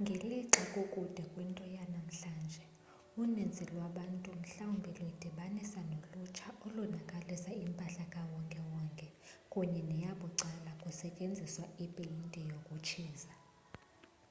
[0.00, 2.64] ngelixa kukude kwinto yanamhlanje
[3.22, 9.08] uninzi lwabantu mhlawumbi luyidibanisa nolutsha olonakalisa impahla kawonke-wonke
[9.52, 13.32] kunye neyabucala kusetyenziswa ipeyinti yokutshiza